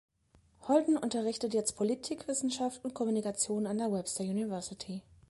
Holden 0.67 0.97
unterrichtet 0.97 1.53
jetzt 1.53 1.73
Politikwissenschaft 1.75 2.83
und 2.83 2.95
Kommunikation 2.95 3.67
an 3.67 3.77
der 3.77 3.91
Webster 3.91 4.23
University. 4.23 5.03